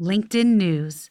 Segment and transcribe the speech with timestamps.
[0.00, 1.10] LinkedIn News.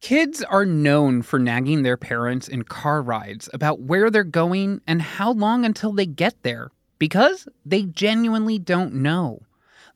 [0.00, 5.00] Kids are known for nagging their parents in car rides about where they're going and
[5.00, 9.42] how long until they get there because they genuinely don't know.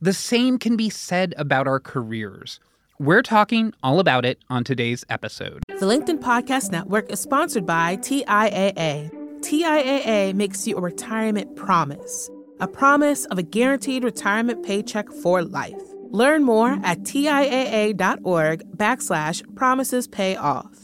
[0.01, 2.61] The same can be said about our careers.
[3.01, 5.65] We're talking all about it on today's episode.
[5.67, 9.11] The LinkedIn Podcast Network is sponsored by TIAA.
[9.41, 12.31] TIAA makes you a retirement promise
[12.61, 15.81] a promise of a guaranteed retirement paycheck for life.
[16.11, 20.84] Learn more at TIAA.org backslash promises pay off.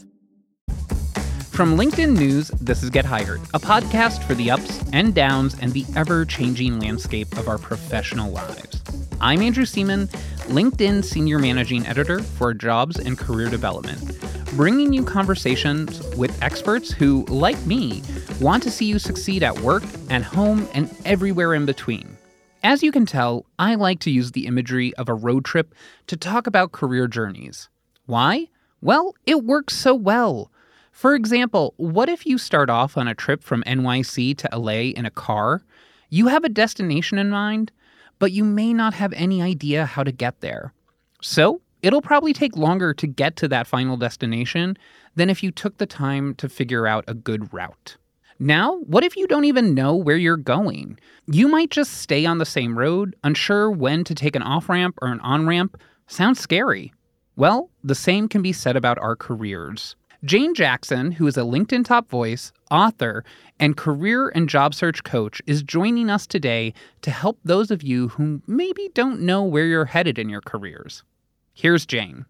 [1.51, 5.71] From LinkedIn News, this is Get Hired, a podcast for the ups and downs and
[5.71, 8.81] the ever changing landscape of our professional lives.
[9.21, 10.07] I'm Andrew Seaman,
[10.47, 13.99] LinkedIn Senior Managing Editor for Jobs and Career Development
[14.53, 18.03] bringing you conversations with experts who, like me,
[18.41, 22.17] want to see you succeed at work, at home, and everywhere in between.
[22.63, 25.73] As you can tell, I like to use the imagery of a road trip
[26.07, 27.69] to talk about career journeys.
[28.05, 28.49] Why?
[28.81, 30.51] Well, it works so well.
[30.91, 35.05] For example, what if you start off on a trip from NYC to LA in
[35.05, 35.63] a car?
[36.09, 37.71] You have a destination in mind,
[38.19, 40.73] but you may not have any idea how to get there.
[41.21, 44.77] So, it'll probably take longer to get to that final destination
[45.15, 47.97] than if you took the time to figure out a good route.
[48.37, 50.99] Now, what if you don't even know where you're going?
[51.27, 54.97] You might just stay on the same road, unsure when to take an off ramp
[55.01, 55.79] or an on ramp.
[56.07, 56.91] Sounds scary.
[57.35, 59.95] Well, the same can be said about our careers.
[60.23, 63.23] Jane Jackson, who is a LinkedIn top voice, author,
[63.59, 68.09] and career and job search coach, is joining us today to help those of you
[68.09, 71.03] who maybe don't know where you're headed in your careers.
[71.55, 72.25] Here's Jane.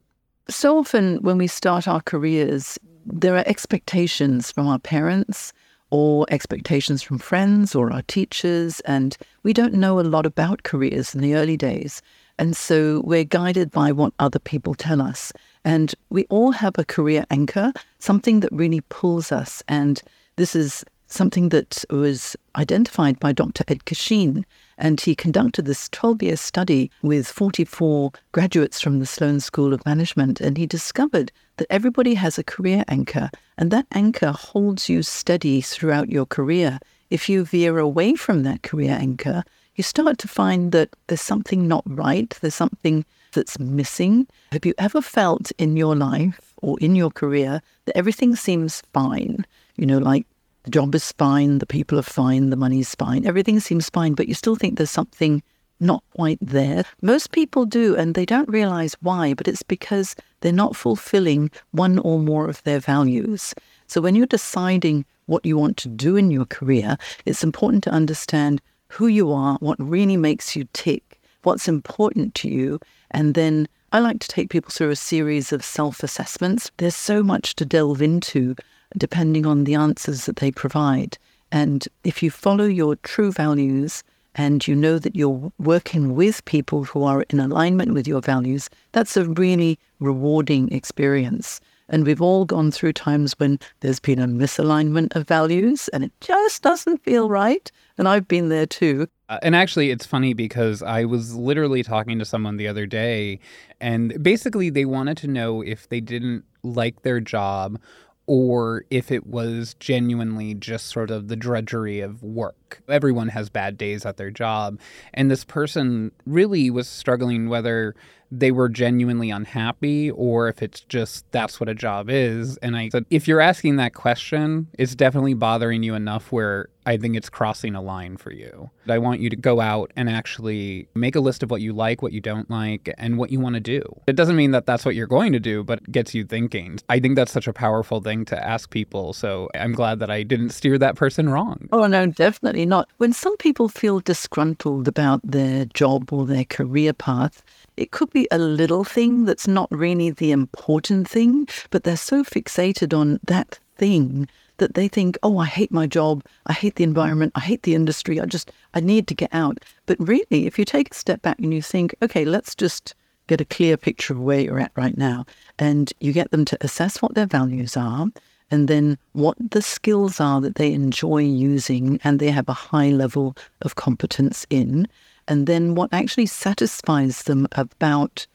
[0.48, 5.52] So often, when we start our careers, there are expectations from our parents
[5.90, 11.14] or expectations from friends or our teachers, and we don't know a lot about careers
[11.14, 12.02] in the early days.
[12.38, 15.32] And so we're guided by what other people tell us.
[15.64, 19.64] And we all have a career anchor, something that really pulls us.
[19.68, 20.02] And
[20.36, 23.64] this is something that was identified by Dr.
[23.68, 24.46] Edgar Schein.
[24.78, 29.86] And he conducted this 12 year study with 44 graduates from the Sloan School of
[29.86, 30.42] Management.
[30.42, 35.62] And he discovered that everybody has a career anchor, and that anchor holds you steady
[35.62, 36.80] throughout your career.
[37.12, 39.44] If you veer away from that career anchor,
[39.76, 44.28] you start to find that there's something not right, there's something that's missing.
[44.52, 49.46] Have you ever felt in your life or in your career that everything seems fine?
[49.78, 50.26] You know, like
[50.64, 54.28] the job is fine, the people are fine, the money's fine, everything seems fine, but
[54.28, 55.42] you still think there's something
[55.80, 56.84] not quite there.
[57.02, 61.98] Most people do, and they don't realize why, but it's because they're not fulfilling one
[62.00, 63.56] or more of their values.
[63.88, 67.90] So when you're deciding what you want to do in your career, it's important to
[67.90, 72.80] understand who you are, what really makes you tick, what's important to you,
[73.12, 76.72] and then I like to take people through a series of self assessments.
[76.78, 78.56] There's so much to delve into
[78.98, 81.18] depending on the answers that they provide.
[81.52, 84.04] And if you follow your true values
[84.36, 88.70] and you know that you're working with people who are in alignment with your values,
[88.94, 91.60] that's a really rewarding experience.
[91.92, 96.12] And we've all gone through times when there's been a misalignment of values and it
[96.22, 97.70] just doesn't feel right.
[97.98, 99.08] And I've been there too.
[99.30, 103.40] Uh, and actually, it's funny because I was literally talking to someone the other day,
[103.80, 107.80] and basically, they wanted to know if they didn't like their job
[108.28, 112.82] or if it was genuinely just sort of the drudgery of work.
[112.88, 114.80] Everyone has bad days at their job.
[115.14, 117.96] And this person really was struggling whether
[118.32, 122.58] they were genuinely unhappy or if it's just that's what a job is.
[122.58, 126.98] And I said, if you're asking that question, it's definitely bothering you enough where I
[126.98, 128.70] think it's crossing a line for you.
[128.88, 132.02] I want you to go out and actually make a list of what you like,
[132.02, 133.84] what you don't like, and what you want to do.
[134.08, 136.80] It doesn't mean that that's what you're going to do, but gets you thinking.
[136.90, 139.14] I think that's such a powerful thing to ask people.
[139.14, 141.70] So I'm glad that I didn't steer that person wrong.
[141.72, 142.90] Oh, no, definitely not.
[142.98, 147.44] When some people feel disgruntled about their job or their career path,
[147.78, 152.24] it could be a little thing that's not really the important thing, but they're so
[152.24, 156.84] fixated on that thing that they think, oh, I hate my job, I hate the
[156.84, 159.58] environment, I hate the industry, I just, I need to get out.
[159.88, 162.94] But really, if you take a step back and you think, okay, let's just
[163.26, 165.26] get a clear picture of where you're at right now,
[165.58, 168.06] and you get them to assess what their values are,
[168.52, 172.92] and then what the skills are that they enjoy using and they have a high
[172.92, 174.88] level of competence in,
[175.28, 178.28] and then what actually satisfies them about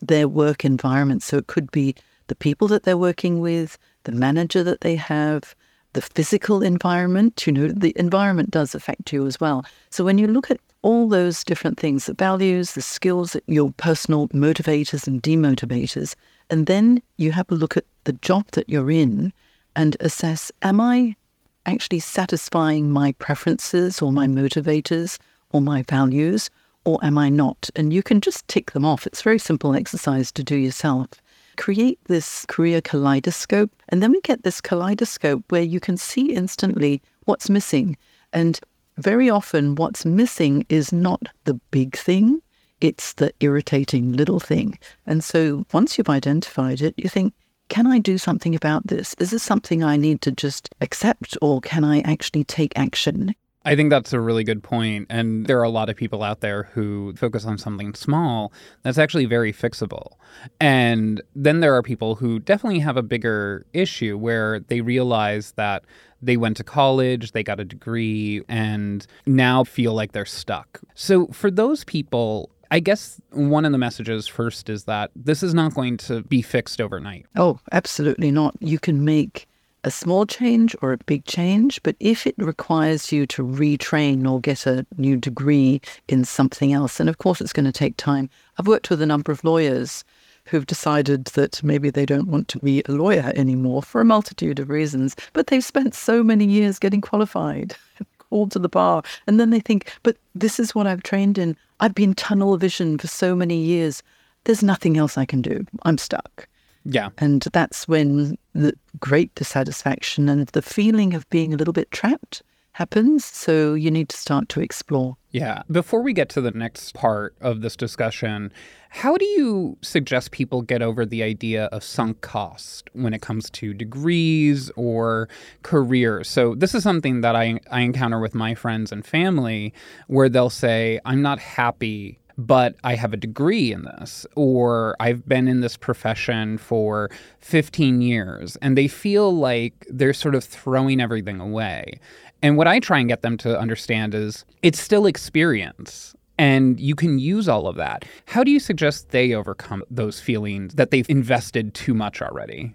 [0.00, 1.22] their work environment.
[1.22, 1.94] So it could be
[2.26, 5.54] the people that they're working with, the manager that they have,
[5.92, 7.46] the physical environment.
[7.46, 9.64] You know, the environment does affect you as well.
[9.90, 14.28] So when you look at all those different things the values, the skills, your personal
[14.28, 16.14] motivators and demotivators.
[16.50, 19.32] And then you have a look at the job that you're in
[19.74, 21.16] and assess Am I
[21.64, 25.18] actually satisfying my preferences or my motivators
[25.52, 26.50] or my values?
[26.84, 27.70] Or am I not?
[27.74, 29.06] And you can just tick them off.
[29.06, 31.08] It's a very simple exercise to do yourself
[31.56, 33.70] create this career kaleidoscope.
[33.88, 37.96] And then we get this kaleidoscope where you can see instantly what's missing.
[38.32, 38.60] And
[38.98, 42.40] very often, what's missing is not the big thing,
[42.80, 44.78] it's the irritating little thing.
[45.06, 47.32] And so once you've identified it, you think,
[47.68, 49.14] can I do something about this?
[49.18, 53.34] Is this something I need to just accept, or can I actually take action?
[53.64, 55.06] I think that's a really good point.
[55.08, 58.52] And there are a lot of people out there who focus on something small
[58.82, 60.12] that's actually very fixable.
[60.60, 65.84] And then there are people who definitely have a bigger issue where they realize that
[66.20, 70.80] they went to college, they got a degree, and now feel like they're stuck.
[70.94, 75.54] So for those people, I guess one of the messages first is that this is
[75.54, 77.26] not going to be fixed overnight.
[77.36, 78.56] Oh, absolutely not.
[78.60, 79.46] You can make
[79.84, 84.40] a small change or a big change, but if it requires you to retrain or
[84.40, 88.30] get a new degree in something else, and of course it's going to take time.
[88.58, 90.02] I've worked with a number of lawyers
[90.46, 94.58] who've decided that maybe they don't want to be a lawyer anymore for a multitude
[94.58, 97.76] of reasons, but they've spent so many years getting qualified,
[98.18, 101.56] called to the bar, and then they think, but this is what I've trained in.
[101.80, 104.02] I've been tunnel vision for so many years.
[104.44, 105.66] There's nothing else I can do.
[105.82, 106.48] I'm stuck.
[106.84, 107.10] Yeah.
[107.18, 112.42] And that's when the great dissatisfaction and the feeling of being a little bit trapped
[112.72, 113.24] happens.
[113.24, 115.16] So you need to start to explore.
[115.30, 115.62] Yeah.
[115.70, 118.52] Before we get to the next part of this discussion,
[118.90, 123.48] how do you suggest people get over the idea of sunk cost when it comes
[123.50, 125.28] to degrees or
[125.62, 126.28] careers?
[126.28, 129.72] So, this is something that I, I encounter with my friends and family
[130.06, 135.26] where they'll say, I'm not happy but I have a degree in this, or I've
[135.28, 137.10] been in this profession for
[137.40, 142.00] 15 years, and they feel like they're sort of throwing everything away.
[142.42, 146.14] And what I try and get them to understand is it's still experience.
[146.36, 148.04] And you can use all of that.
[148.26, 152.74] How do you suggest they overcome those feelings that they've invested too much already?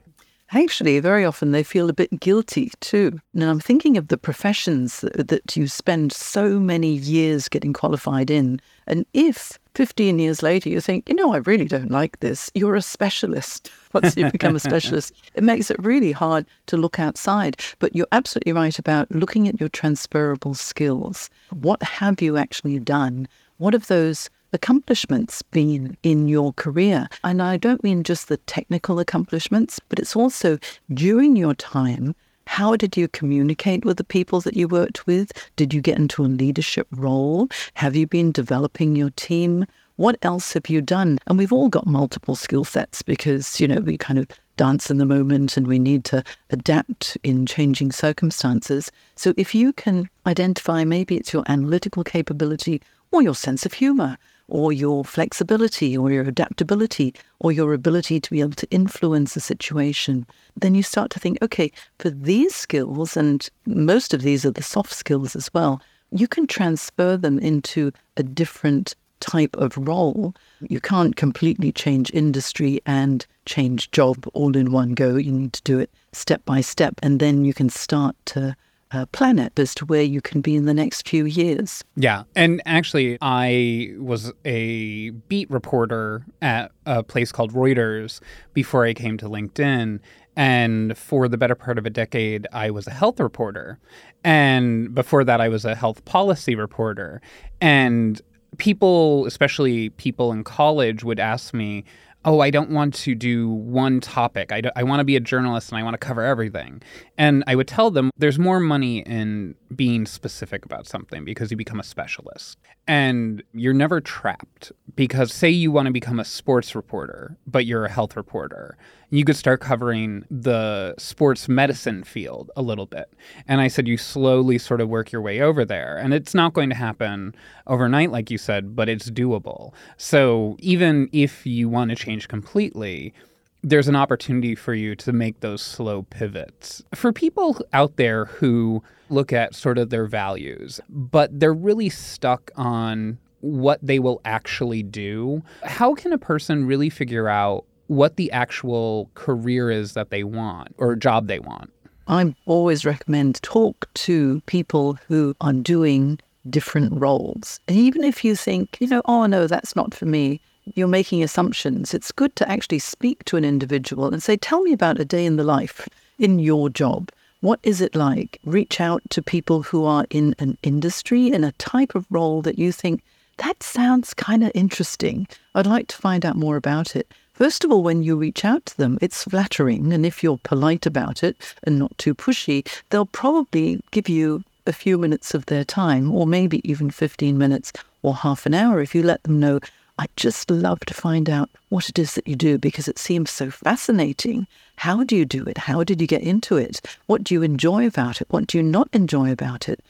[0.52, 3.20] Actually, very often they feel a bit guilty too.
[3.36, 8.32] And I'm thinking of the professions that, that, you spend so many years getting qualified
[8.32, 8.60] in.
[8.90, 12.76] And if 15 years later you think, you know, I really don't like this, you're
[12.76, 13.72] a specialist.
[13.94, 17.60] Once you become a specialist, it makes it really hard to look outside.
[17.78, 21.30] But you're absolutely right about looking at your transferable skills.
[21.52, 23.28] What have you actually done?
[23.58, 27.08] What have those accomplishments been in your career?
[27.24, 30.58] And I don't mean just the technical accomplishments, but it's also
[30.94, 32.16] during your time.
[32.50, 35.31] How did you communicate with the people that you worked with?
[35.56, 37.48] Did you get into a leadership role?
[37.75, 39.68] Have you been developing your team?
[39.98, 41.19] What else have you done?
[41.28, 44.98] And we've all got multiple skill sets because, you know, we kind of dance in
[44.98, 48.92] the moment and we need to adapt in changing circumstances.
[49.16, 52.81] So if you can identify maybe it's your analytical capability
[53.12, 54.18] or your sense of humor
[54.50, 59.40] or your flexibility or your adaptability or your ability to be able to influence the
[59.40, 60.25] situation,
[60.56, 64.63] then you start to think, okay, for these skills, and most of these are the
[64.63, 65.81] soft skills as well,
[66.12, 70.34] you can transfer them into a different type of role.
[70.62, 75.18] You can't completely change industry and change job all in one go.
[75.18, 78.56] You need to do it step by step, and then you can start to
[78.92, 81.84] uh, planet as to where you can be in the next few years.
[81.96, 82.24] Yeah.
[82.36, 88.19] And actually, I was a beat reporter at a place called Reuters
[88.54, 90.00] before I came to LinkedIn.
[90.36, 93.80] And for the better part of a decade, I was a health reporter.
[94.24, 97.22] And before that, I was a health policy reporter.
[97.60, 98.22] And
[98.58, 101.84] people, especially people in college, would ask me,
[102.26, 104.52] oh, I don't want to do one topic.
[104.52, 106.81] I, I want to be a journalist and I want to cover everything.
[107.18, 111.57] And I would tell them there's more money in being specific about something because you
[111.57, 112.57] become a specialist.
[112.88, 117.85] And you're never trapped because, say, you want to become a sports reporter, but you're
[117.85, 118.78] a health reporter
[119.11, 123.11] you could start covering the sports medicine field a little bit.
[123.47, 125.97] And I said, you slowly sort of work your way over there.
[125.97, 127.33] And it's not going to happen
[127.66, 129.73] overnight, like you said, but it's doable.
[129.97, 133.14] So even if you want to change completely,
[133.61, 136.83] there's an opportunity for you to make those slow pivots.
[136.95, 142.51] For people out there who look at sort of their values, but they're really stuck
[142.56, 148.31] on what they will actually do, how can a person really figure out what the
[148.31, 151.71] actual career is that they want or job they want.
[152.07, 157.59] I always recommend talk to people who are doing different roles.
[157.68, 160.39] And even if you think, you know, oh no, that's not for me,
[160.76, 161.94] you're making assumptions.
[161.94, 165.26] It's good to actually speak to an individual and say, tell me about a day
[165.26, 167.11] in the life in your job.
[167.42, 168.40] What is it like?
[168.44, 172.59] Reach out to people who are in an industry, in a type of role that
[172.59, 173.02] you think,
[173.38, 175.26] that sounds kind of interesting.
[175.56, 177.09] I'd like to find out more about it.
[177.33, 179.94] First of all, when you reach out to them, it's flattering.
[179.94, 184.73] And if you're polite about it and not too pushy, they'll probably give you a
[184.73, 187.71] few minutes of their time, or maybe even 15 minutes
[188.02, 189.61] or half an hour if you let them know.
[190.00, 193.30] I'd just love to find out what it is that you do because it seems
[193.30, 194.48] so fascinating.
[194.78, 195.58] How do you do it?
[195.58, 196.80] How did you get into it?
[197.08, 198.28] What do you enjoy about it?
[198.30, 199.84] What do you not enjoy about it?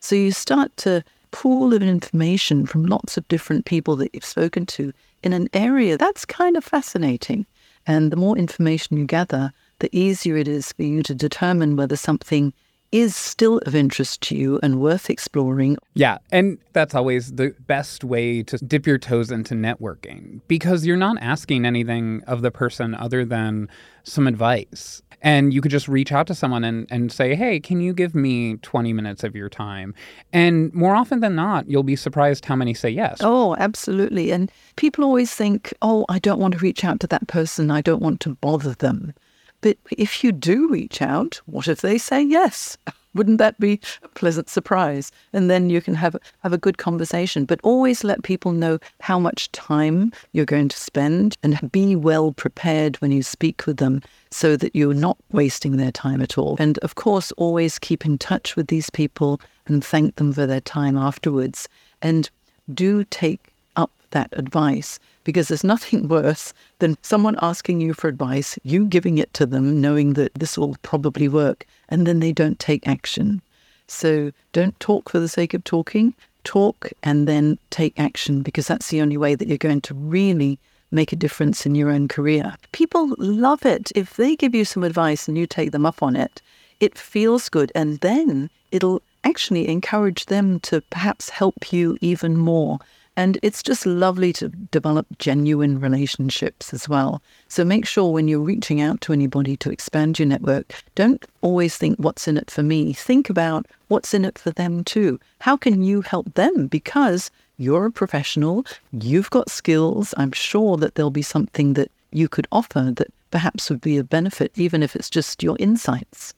[0.00, 4.66] So you start to pool of information from lots of different people that you've spoken
[4.66, 4.92] to
[5.22, 7.46] in an area that's kind of fascinating.
[7.86, 11.94] And the more information you gather, the easier it is for you to determine whether
[11.94, 12.52] something
[12.94, 15.76] is still of interest to you and worth exploring.
[15.94, 20.96] Yeah, and that's always the best way to dip your toes into networking because you're
[20.96, 23.68] not asking anything of the person other than
[24.04, 25.02] some advice.
[25.22, 28.14] And you could just reach out to someone and, and say, hey, can you give
[28.14, 29.92] me 20 minutes of your time?
[30.32, 33.18] And more often than not, you'll be surprised how many say yes.
[33.22, 34.30] Oh, absolutely.
[34.30, 37.72] And people always think, oh, I don't want to reach out to that person.
[37.72, 39.14] I don't want to bother them.
[39.64, 42.76] But if you do reach out, what if they say yes?
[43.14, 45.10] Wouldn't that be a pleasant surprise?
[45.32, 47.46] And then you can have have a good conversation.
[47.46, 52.32] But always let people know how much time you're going to spend and be well
[52.32, 56.56] prepared when you speak with them so that you're not wasting their time at all.
[56.58, 60.60] And of course, always keep in touch with these people and thank them for their
[60.60, 61.70] time afterwards.
[62.02, 62.28] And
[62.74, 68.58] do take up that advice because there's nothing worse than someone asking you for advice,
[68.62, 72.58] you giving it to them, knowing that this will probably work, and then they don't
[72.58, 73.42] take action.
[73.88, 76.14] So don't talk for the sake of talking.
[76.44, 80.58] Talk and then take action because that's the only way that you're going to really
[80.90, 82.54] make a difference in your own career.
[82.72, 83.90] People love it.
[83.94, 86.40] If they give you some advice and you take them up on it,
[86.80, 87.72] it feels good.
[87.74, 92.78] And then it'll actually encourage them to perhaps help you even more.
[93.16, 97.22] And it's just lovely to develop genuine relationships as well.
[97.48, 101.76] So make sure when you're reaching out to anybody to expand your network, don't always
[101.76, 102.92] think what's in it for me.
[102.92, 105.20] Think about what's in it for them too.
[105.40, 106.66] How can you help them?
[106.66, 110.12] Because you're a professional, you've got skills.
[110.16, 114.04] I'm sure that there'll be something that you could offer that perhaps would be a
[114.04, 116.34] benefit, even if it's just your insights.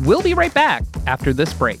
[0.00, 1.80] We'll be right back after this break.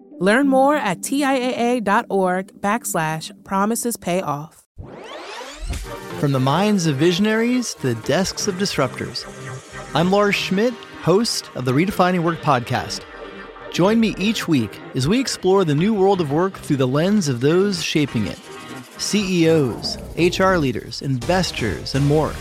[0.21, 4.63] Learn more at TIAA.org backslash promises pay off.
[6.19, 9.25] From the minds of visionaries to the desks of disruptors,
[9.95, 13.01] I'm Lars Schmidt, host of the Redefining Work podcast.
[13.71, 17.27] Join me each week as we explore the new world of work through the lens
[17.27, 18.37] of those shaping it
[18.99, 22.35] CEOs, HR leaders, investors, and more.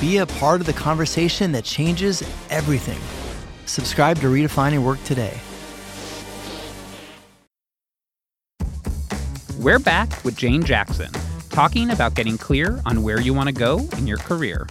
[0.00, 2.98] Be a part of the conversation that changes everything.
[3.66, 5.38] Subscribe to Redefining Work today.
[9.68, 11.10] We're back with Jane Jackson,
[11.50, 14.66] talking about getting clear on where you want to go in your career.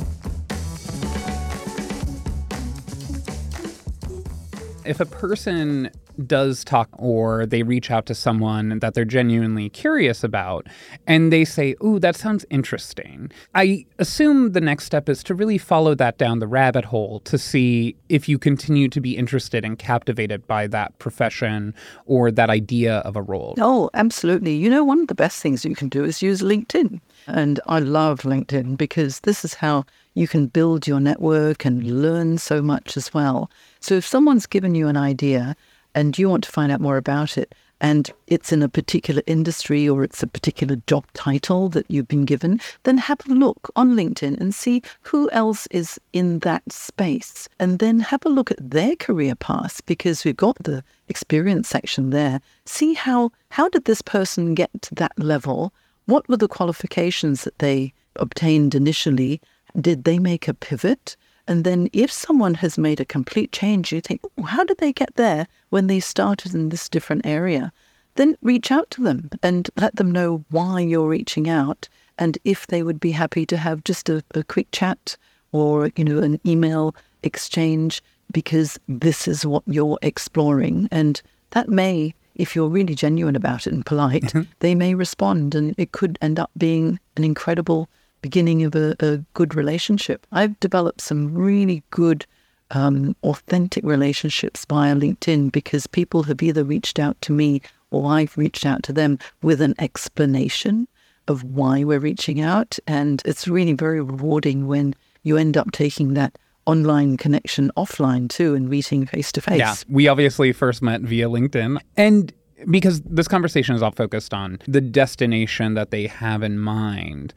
[4.86, 5.92] If a person
[6.26, 10.68] does talk or they reach out to someone that they're genuinely curious about
[11.06, 13.32] and they say, Ooh, that sounds interesting.
[13.54, 17.38] I assume the next step is to really follow that down the rabbit hole to
[17.38, 21.74] see if you continue to be interested and captivated by that profession
[22.06, 23.56] or that idea of a role.
[23.60, 24.56] Oh, absolutely.
[24.56, 27.00] You know, one of the best things you can do is use LinkedIn.
[27.28, 32.38] And I love LinkedIn because this is how you can build your network and learn
[32.38, 33.52] so much as well.
[33.80, 35.56] So if someone's given you an idea,
[35.98, 39.90] and you want to find out more about it, and it's in a particular industry
[39.90, 43.96] or it's a particular job title that you've been given, then have a look on
[43.96, 47.50] LinkedIn and see who else is in that space.
[47.60, 52.12] And then have a look at their career paths because we've got the experience section
[52.12, 52.42] there.
[52.66, 55.74] See how how did this person get to that level?
[56.06, 59.42] What were the qualifications that they obtained initially?
[59.82, 61.18] Did they make a pivot?
[61.48, 64.92] And then if someone has made a complete change, you think, oh, how did they
[64.92, 67.72] get there when they started in this different area?
[68.16, 71.88] Then reach out to them and let them know why you're reaching out
[72.18, 75.18] and if they would be happy to have just a, a quick chat
[75.52, 78.02] or, you know, an email exchange
[78.32, 80.90] because this is what you're exploring.
[80.92, 84.50] And that may, if you're really genuine about it and polite, mm-hmm.
[84.60, 87.88] they may respond and it could end up being an incredible
[88.22, 90.26] beginning of a, a good relationship.
[90.32, 92.26] I've developed some really good,
[92.72, 98.38] um, authentic relationships via LinkedIn because people have either reached out to me or I've
[98.38, 100.88] reached out to them with an explanation
[101.28, 102.78] of why we're reaching out.
[102.88, 104.94] And it's really very rewarding when
[105.24, 109.60] you end up taking that online connection offline too and meeting face to face.
[109.60, 109.76] Yeah.
[109.88, 111.80] We obviously first met via LinkedIn.
[111.96, 112.34] And
[112.70, 117.34] because this conversation is all focused on the destination that they have in mind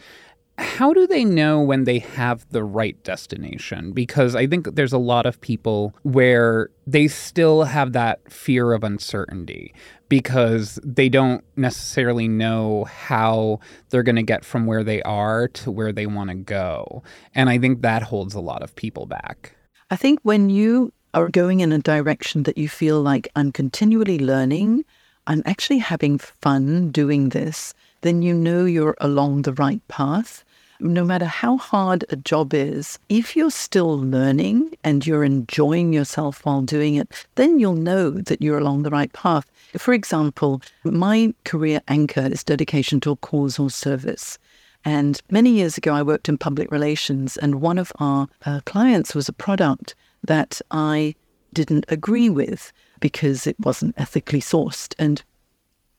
[0.61, 3.93] how do they know when they have the right destination?
[3.93, 8.85] Because I think there's a lot of people where they still have that fear of
[8.85, 9.75] uncertainty
[10.11, 15.71] because they don't necessarily know how they're going to get from where they are to
[15.71, 17.03] where they want to go.
[17.35, 19.55] And I think that holds a lot of people back.
[19.91, 24.19] I think when you are going in a direction that you feel like I'm continually
[24.19, 24.85] learning,
[25.27, 30.45] I'm actually having fun doing this, then you know you're along the right path
[30.81, 36.45] no matter how hard a job is, if you're still learning and you're enjoying yourself
[36.45, 39.51] while doing it, then you'll know that you're along the right path.
[39.77, 44.39] For example, my career anchor is dedication to a cause or service.
[44.85, 49.15] And many years ago, I worked in public relations, and one of our uh, clients
[49.15, 49.95] was a product
[50.25, 51.15] that I
[51.53, 54.95] didn't agree with because it wasn't ethically sourced.
[54.99, 55.23] And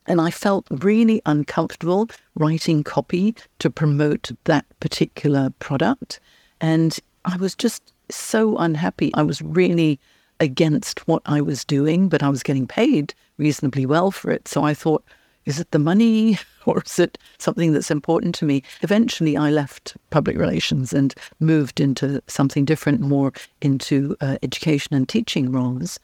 [0.08, 6.20] and I felt really uncomfortable writing copy to promote that particular product.
[6.60, 9.12] And I was just so unhappy.
[9.14, 10.00] I was really
[10.40, 14.48] against what I was doing, but I was getting paid reasonably well for it.
[14.48, 15.04] So I thought,
[15.46, 18.64] is it the money or is it something that's important to me?
[18.82, 25.08] Eventually, I left public relations and moved into something different, more into uh, education and
[25.08, 26.00] teaching roles.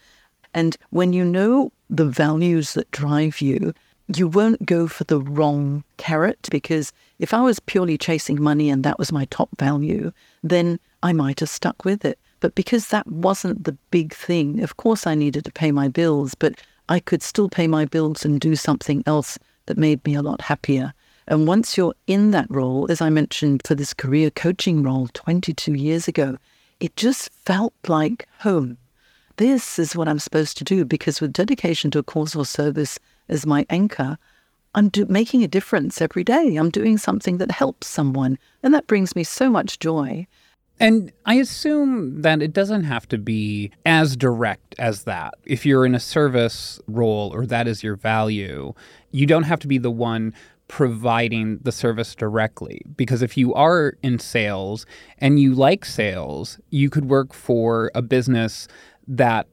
[0.53, 3.73] And when you know the values that drive you,
[4.15, 8.83] you won't go for the wrong carrot because if I was purely chasing money and
[8.83, 12.17] that was my top value, then I might have stuck with it.
[12.39, 16.35] But because that wasn't the big thing, of course I needed to pay my bills,
[16.35, 16.55] but
[16.87, 20.41] I could still pay my bills and do something else that made me a lot
[20.41, 20.93] happier.
[21.27, 25.73] And once you're in that role, as I mentioned for this career coaching role 22
[25.73, 26.37] years ago,
[26.79, 28.77] it just felt like home.
[29.35, 32.97] This is what I'm supposed to do because with dedication to a cause or service,
[33.29, 34.17] as my anchor,
[34.75, 36.55] I'm do- making a difference every day.
[36.55, 38.37] I'm doing something that helps someone.
[38.61, 40.27] And that brings me so much joy.
[40.79, 45.33] And I assume that it doesn't have to be as direct as that.
[45.45, 48.73] If you're in a service role or that is your value,
[49.11, 50.33] you don't have to be the one
[50.67, 52.81] providing the service directly.
[52.95, 54.85] Because if you are in sales
[55.17, 58.67] and you like sales, you could work for a business
[59.07, 59.47] that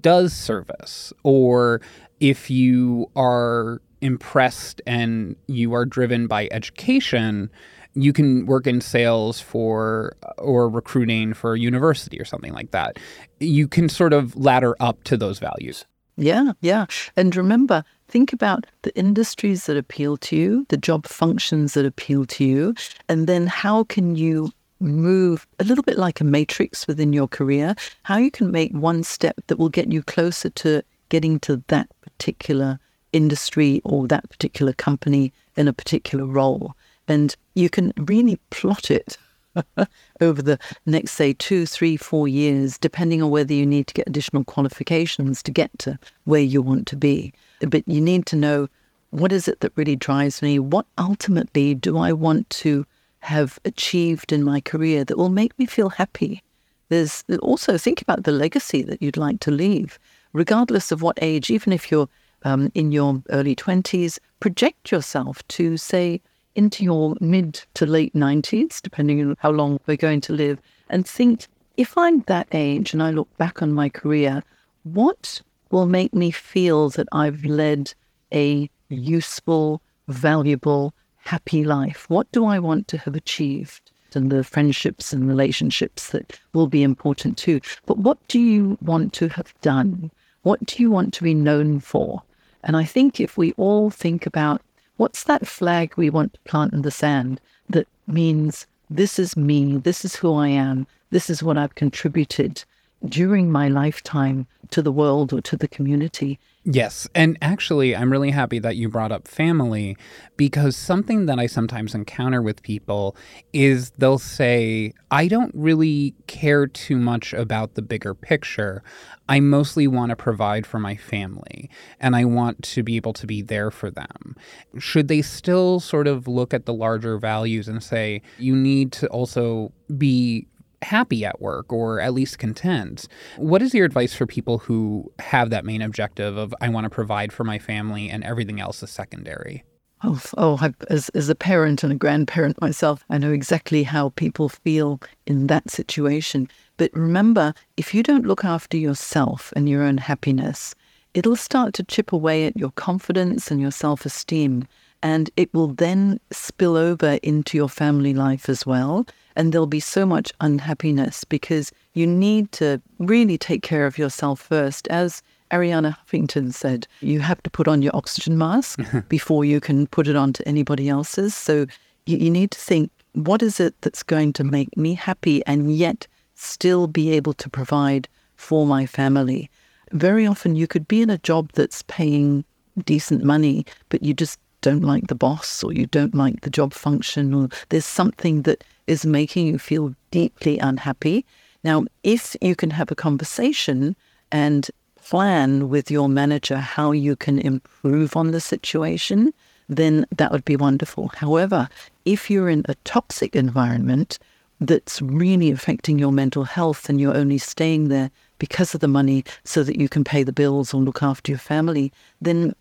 [0.00, 1.80] does service or
[2.20, 7.50] if you are impressed and you are driven by education,
[7.94, 12.98] you can work in sales for or recruiting for a university or something like that.
[13.40, 15.84] You can sort of ladder up to those values.
[16.18, 16.86] Yeah, yeah.
[17.16, 22.24] And remember, think about the industries that appeal to you, the job functions that appeal
[22.26, 22.74] to you,
[23.08, 24.50] and then how can you
[24.80, 29.02] move a little bit like a matrix within your career, how you can make one
[29.02, 32.78] step that will get you closer to getting to that particular
[33.12, 36.74] industry or that particular company in a particular role.
[37.08, 39.16] And you can really plot it
[40.20, 44.08] over the next, say, two, three, four years, depending on whether you need to get
[44.08, 47.32] additional qualifications to get to where you want to be.
[47.60, 48.68] But you need to know
[49.10, 50.58] what is it that really drives me?
[50.58, 52.84] What ultimately do I want to
[53.20, 56.42] have achieved in my career that will make me feel happy?
[56.88, 59.98] There's also think about the legacy that you'd like to leave
[60.36, 62.08] regardless of what age, even if you're
[62.44, 66.20] um, in your early 20s, project yourself to, say,
[66.54, 70.58] into your mid to late 90s, depending on how long we're going to live,
[70.90, 71.46] and think
[71.76, 74.42] if I'm that age and I look back on my career,
[74.84, 77.92] what will make me feel that I've led
[78.32, 82.08] a useful, valuable, happy life?
[82.08, 83.90] What do I want to have achieved?
[84.14, 87.60] And the friendships and relationships that will be important too.
[87.84, 90.10] But what do you want to have done?
[90.46, 92.22] What do you want to be known for?
[92.62, 94.62] And I think if we all think about
[94.96, 99.78] what's that flag we want to plant in the sand that means this is me,
[99.78, 102.62] this is who I am, this is what I've contributed
[103.04, 106.38] during my lifetime to the world or to the community.
[106.68, 107.06] Yes.
[107.14, 109.96] And actually, I'm really happy that you brought up family
[110.36, 113.16] because something that I sometimes encounter with people
[113.52, 118.82] is they'll say, I don't really care too much about the bigger picture.
[119.28, 123.28] I mostly want to provide for my family and I want to be able to
[123.28, 124.34] be there for them.
[124.76, 129.06] Should they still sort of look at the larger values and say, you need to
[129.06, 130.48] also be
[130.82, 133.08] happy at work or at least content.
[133.36, 136.90] What is your advice for people who have that main objective of I want to
[136.90, 139.64] provide for my family and everything else is secondary?
[140.04, 144.10] Oh, oh I, as, as a parent and a grandparent myself, I know exactly how
[144.10, 146.48] people feel in that situation.
[146.76, 150.74] But remember, if you don't look after yourself and your own happiness,
[151.14, 154.68] it'll start to chip away at your confidence and your self esteem.
[155.12, 156.00] And it will then
[156.32, 161.70] spill over into your family life as well and there'll be so much unhappiness because
[161.92, 164.88] you need to really take care of yourself first.
[164.88, 169.86] As Arianna Huffington said, you have to put on your oxygen mask before you can
[169.86, 171.34] put it onto anybody else's.
[171.34, 171.66] So
[172.06, 175.76] you, you need to think, what is it that's going to make me happy and
[175.76, 179.50] yet still be able to provide for my family?
[179.92, 182.44] Very often you could be in a job that's paying
[182.84, 186.74] decent money, but you just don't like the boss or you don't like the job
[186.74, 191.24] function or there's something that is making you feel deeply unhappy.
[191.62, 193.94] Now, if you can have a conversation
[194.32, 199.32] and plan with your manager how you can improve on the situation,
[199.68, 201.12] then that would be wonderful.
[201.14, 201.68] However,
[202.04, 204.18] if you're in a toxic environment
[204.60, 209.24] that's really affecting your mental health and you're only staying there because of the money
[209.44, 212.52] so that you can pay the bills or look after your family, then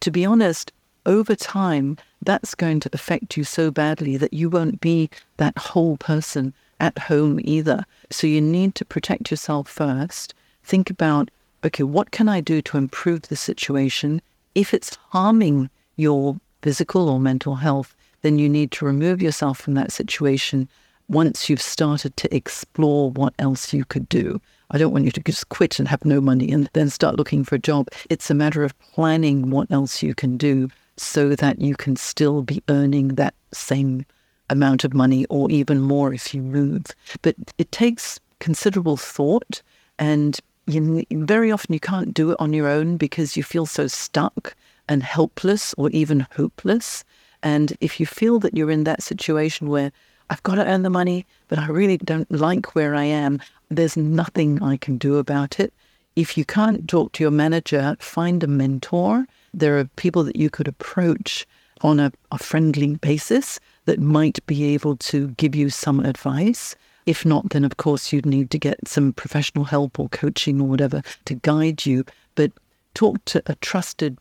[0.00, 0.72] to be honest,
[1.08, 5.96] over time, that's going to affect you so badly that you won't be that whole
[5.96, 7.84] person at home either.
[8.10, 10.34] So you need to protect yourself first.
[10.62, 11.30] Think about,
[11.64, 14.20] okay, what can I do to improve the situation?
[14.54, 19.74] If it's harming your physical or mental health, then you need to remove yourself from
[19.74, 20.68] that situation
[21.08, 24.40] once you've started to explore what else you could do.
[24.70, 27.44] I don't want you to just quit and have no money and then start looking
[27.44, 27.88] for a job.
[28.10, 30.68] It's a matter of planning what else you can do
[31.00, 34.04] so that you can still be earning that same
[34.50, 36.86] amount of money or even more if you move.
[37.22, 39.62] But it takes considerable thought
[39.98, 43.86] and you, very often you can't do it on your own because you feel so
[43.86, 44.54] stuck
[44.88, 47.04] and helpless or even hopeless.
[47.42, 49.92] And if you feel that you're in that situation where
[50.30, 53.96] I've got to earn the money, but I really don't like where I am, there's
[53.96, 55.72] nothing I can do about it.
[56.18, 60.50] If you can't talk to your manager, find a mentor there are people that you
[60.50, 61.46] could approach
[61.82, 66.74] on a, a friendly basis that might be able to give you some advice.
[67.06, 70.66] If not, then of course you'd need to get some professional help or coaching or
[70.66, 72.04] whatever to guide you.
[72.34, 72.50] But
[72.94, 74.18] talk to a trusted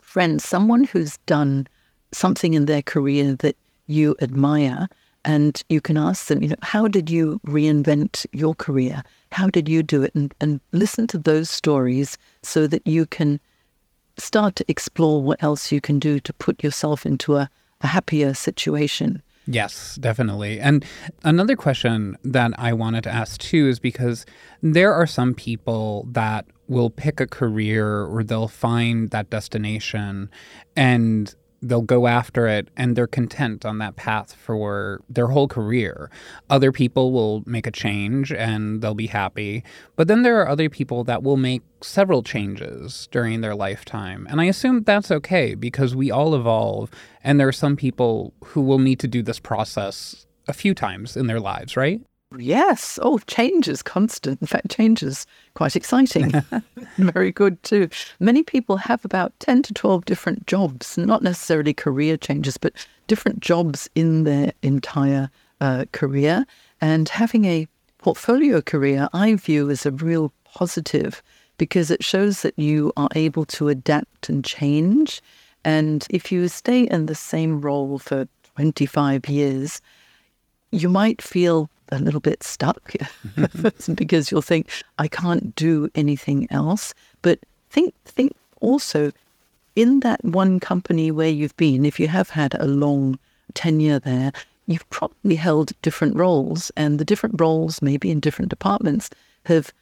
[0.00, 1.68] friend, someone who's done
[2.12, 4.88] something in their career that you admire.
[5.24, 9.02] And you can ask them, you know, how did you reinvent your career?
[9.32, 10.14] How did you do it?
[10.14, 13.38] And, and listen to those stories so that you can
[14.16, 18.34] start to explore what else you can do to put yourself into a, a happier
[18.34, 19.22] situation.
[19.46, 20.60] Yes, definitely.
[20.60, 20.84] And
[21.24, 24.26] another question that I wanted to ask too is because
[24.62, 30.30] there are some people that will pick a career or they'll find that destination
[30.76, 36.10] and they'll go after it and they're content on that path for their whole career.
[36.48, 39.62] Other people will make a change and they'll be happy.
[39.96, 44.26] But then there are other people that will make several changes during their lifetime.
[44.30, 46.90] And I assume that's okay because we all evolve
[47.22, 51.16] and there are some people who will need to do this process a few times
[51.16, 52.00] in their lives, right?
[52.38, 52.98] Yes.
[53.02, 54.40] Oh, change is constant.
[54.40, 56.32] In fact, change is quite exciting.
[56.96, 57.88] Very good, too.
[58.20, 62.72] Many people have about 10 to 12 different jobs, not necessarily career changes, but
[63.08, 65.28] different jobs in their entire
[65.60, 66.46] uh, career.
[66.80, 67.66] And having a
[67.98, 71.22] portfolio career, I view as a real positive
[71.58, 75.20] because it shows that you are able to adapt and change.
[75.64, 79.82] And if you stay in the same role for 25 years,
[80.70, 83.92] you might feel a little bit stuck mm-hmm.
[83.94, 86.94] because you'll think, I can't do anything else.
[87.22, 89.12] But think, think also
[89.76, 93.18] in that one company where you've been, if you have had a long
[93.54, 94.32] tenure there,
[94.66, 99.10] you've probably held different roles, and the different roles, maybe in different departments,
[99.46, 99.72] have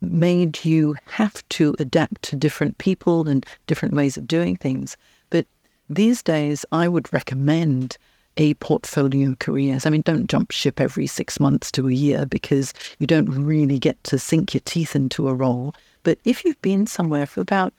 [0.00, 4.96] made you have to adapt to different people and different ways of doing things.
[5.30, 5.46] But
[5.88, 7.96] these days, I would recommend
[8.36, 9.86] a portfolio careers.
[9.86, 13.78] I mean, don't jump ship every six months to a year because you don't really
[13.78, 15.74] get to sink your teeth into a role.
[16.02, 17.72] But if you've been somewhere for about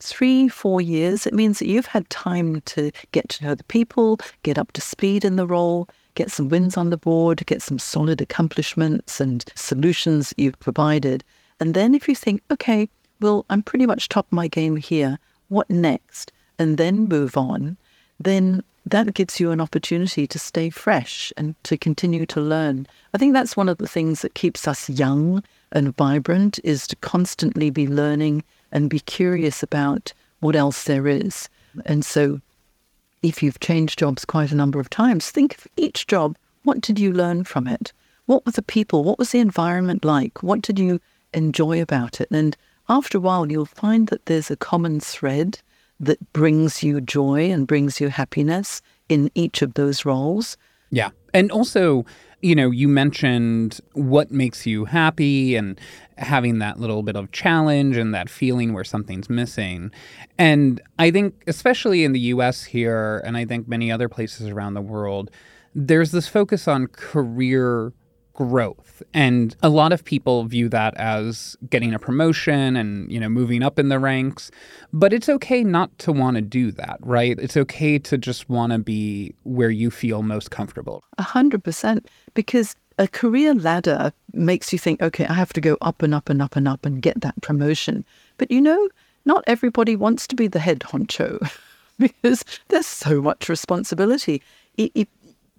[0.00, 4.18] three, four years, it means that you've had time to get to know the people,
[4.42, 7.78] get up to speed in the role, get some wins on the board, get some
[7.78, 11.22] solid accomplishments and solutions you've provided.
[11.60, 12.88] And then if you think, okay,
[13.20, 16.32] well, I'm pretty much top of my game here, what next?
[16.58, 17.76] And then move on,
[18.18, 22.86] then that gives you an opportunity to stay fresh and to continue to learn.
[23.14, 26.96] I think that's one of the things that keeps us young and vibrant is to
[26.96, 31.48] constantly be learning and be curious about what else there is.
[31.84, 32.40] And so
[33.22, 36.36] if you've changed jobs quite a number of times, think of each job.
[36.64, 37.92] What did you learn from it?
[38.26, 39.04] What were the people?
[39.04, 40.42] What was the environment like?
[40.42, 41.00] What did you
[41.34, 42.28] enjoy about it?
[42.30, 42.56] And
[42.88, 45.60] after a while, you'll find that there's a common thread
[46.00, 50.56] that brings you joy and brings you happiness in each of those roles.
[50.90, 51.10] Yeah.
[51.32, 52.04] And also,
[52.40, 55.78] you know, you mentioned what makes you happy and
[56.16, 59.90] having that little bit of challenge and that feeling where something's missing.
[60.38, 64.74] And I think, especially in the US here, and I think many other places around
[64.74, 65.30] the world,
[65.74, 67.92] there's this focus on career
[68.48, 69.02] growth.
[69.12, 73.62] And a lot of people view that as getting a promotion and, you know, moving
[73.62, 74.50] up in the ranks.
[74.94, 77.38] But it's okay not to want to do that, right?
[77.38, 81.04] It's okay to just want to be where you feel most comfortable.
[81.18, 82.08] A hundred percent.
[82.32, 86.30] Because a career ladder makes you think, okay, I have to go up and up
[86.30, 88.06] and up and up and get that promotion.
[88.38, 88.88] But you know,
[89.26, 91.46] not everybody wants to be the head honcho
[91.98, 94.40] because there's so much responsibility.
[94.78, 95.08] It, it,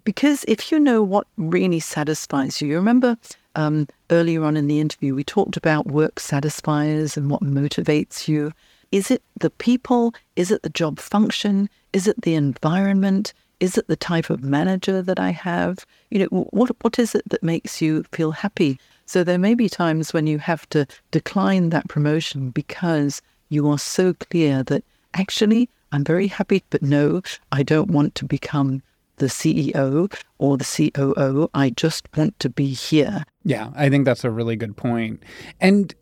[0.04, 3.16] because if you know what really satisfies you, you remember
[3.54, 8.52] um, earlier on in the interview, we talked about work satisfiers and what motivates you.
[8.90, 10.14] Is it the people?
[10.36, 11.68] Is it the job function?
[11.92, 13.32] Is it the environment?
[13.60, 15.86] Is it the type of manager that I have?
[16.10, 18.78] You know, what what is it that makes you feel happy?
[19.06, 23.78] So there may be times when you have to decline that promotion because you are
[23.78, 24.84] so clear that
[25.14, 28.82] actually I'm very happy, but no, I don't want to become
[29.22, 31.48] the CEO or the COO.
[31.54, 33.24] I just want to be here.
[33.44, 35.22] Yeah, I think that's a really good point.
[35.60, 35.94] And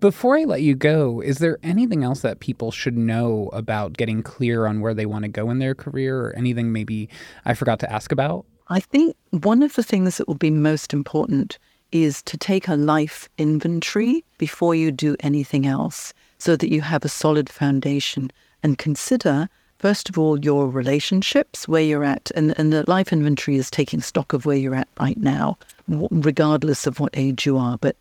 [0.00, 4.22] before I let you go, is there anything else that people should know about getting
[4.22, 7.10] clear on where they want to go in their career or anything maybe
[7.44, 8.46] I forgot to ask about?
[8.68, 11.58] I think one of the things that will be most important
[11.92, 17.04] is to take a life inventory before you do anything else so that you have
[17.04, 18.30] a solid foundation
[18.62, 23.56] and consider first of all, your relationships, where you're at, and, and the life inventory
[23.56, 25.58] is taking stock of where you're at right now,
[25.88, 27.78] regardless of what age you are.
[27.78, 27.96] But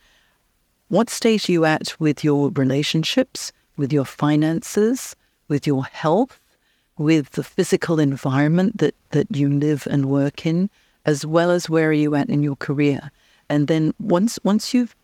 [0.89, 5.15] what stage are you at with your relationships, with your finances,
[5.47, 6.39] with your health,
[6.97, 10.69] with the physical environment that, that you live and work in,
[11.05, 13.11] as well as where are you at in your career?
[13.49, 14.95] And then once once you've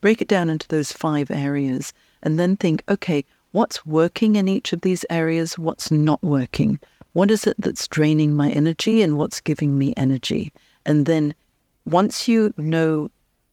[0.00, 1.92] break it down into those five areas,
[2.22, 6.78] and then think, okay, what's working in each of these areas, what's not working,
[7.12, 10.52] what is it that's draining my energy, and what's giving me energy.
[10.86, 11.34] And then
[11.84, 13.10] once you know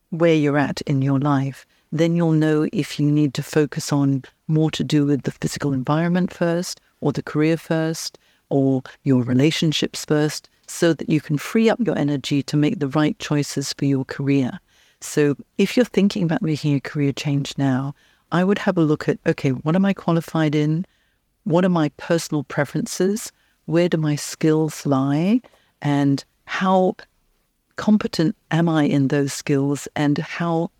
[0.09, 4.23] where you're at in your life, then you'll know if you need to focus on
[4.47, 8.17] more to do with the physical environment first, or the career first,
[8.49, 12.89] or your relationships first, so that you can free up your energy to make the
[12.89, 14.59] right choices for your career.
[15.01, 17.95] So if you're thinking about making a career change now,
[18.31, 20.85] I would have a look at okay, what am I qualified in?
[21.43, 23.31] What are my personal preferences?
[23.65, 25.41] Where do my skills lie?
[25.81, 26.95] And how
[27.77, 29.87] competent am I in those skills?
[29.95, 30.71] And how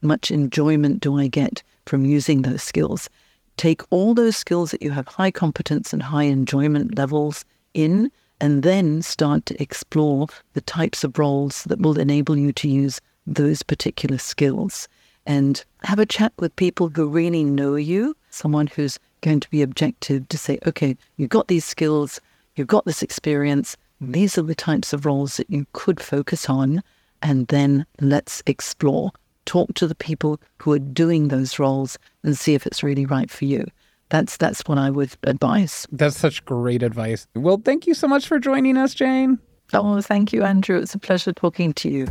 [0.00, 3.10] much enjoyment do I get from using those skills?
[3.56, 8.62] Take all those skills that you have high competence and high enjoyment levels in, and
[8.62, 13.62] then start to explore the types of roles that will enable you to use those
[13.62, 14.88] particular skills
[15.26, 19.62] and have a chat with people who really know you, someone who's going to be
[19.62, 22.20] objective to say, okay, you've got these skills,
[22.54, 26.82] you've got this experience, these are the types of roles that you could focus on,
[27.22, 29.10] and then let's explore.
[29.46, 33.30] Talk to the people who are doing those roles and see if it's really right
[33.30, 33.66] for you.
[34.08, 35.86] That's that's what I would advise.
[35.90, 37.26] That's such great advice.
[37.34, 39.38] Well, thank you so much for joining us, Jane.
[39.72, 40.78] Oh, thank you, Andrew.
[40.78, 42.06] It's a pleasure talking to you.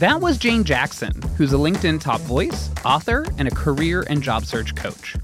[0.00, 4.46] That was Jane Jackson, who's a LinkedIn top voice, author, and a career and job
[4.46, 5.14] search coach.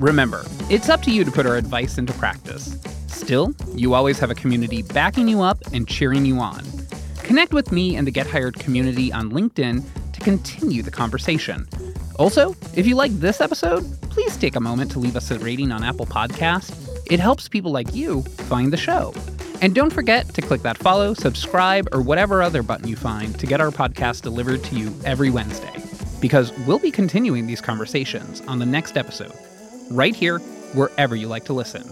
[0.00, 2.76] Remember, it's up to you to put our advice into practice.
[3.06, 6.64] Still, you always have a community backing you up and cheering you on.
[7.22, 11.64] Connect with me and the Get Hired community on LinkedIn to continue the conversation.
[12.18, 15.70] Also, if you like this episode, please take a moment to leave us a rating
[15.70, 16.74] on Apple Podcast.
[17.08, 19.14] It helps people like you find the show.
[19.62, 23.46] And don't forget to click that follow, subscribe, or whatever other button you find to
[23.46, 25.72] get our podcast delivered to you every Wednesday.
[26.20, 29.32] Because we'll be continuing these conversations on the next episode,
[29.90, 30.38] right here,
[30.74, 31.84] wherever you like to listen.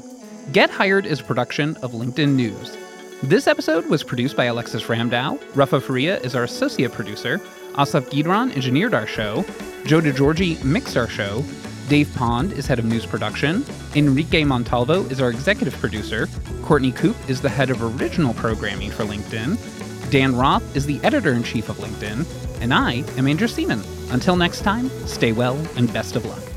[0.53, 2.77] Get Hired is a production of LinkedIn News.
[3.22, 5.40] This episode was produced by Alexis Ramdow.
[5.57, 7.40] Rafa Faria is our associate producer.
[7.79, 9.42] Asaf Gidron engineered our show.
[9.87, 11.42] Joe DeGiorgi mixed our show.
[11.88, 13.64] Dave Pond is head of news production.
[13.94, 16.29] Enrique Montalvo is our executive producer.
[16.62, 20.11] Courtney Coupe is the head of original programming for LinkedIn.
[20.11, 22.27] Dan Roth is the editor in chief of LinkedIn.
[22.62, 23.83] And I am Andrew Seaman.
[24.11, 26.53] Until next time, stay well and best of luck.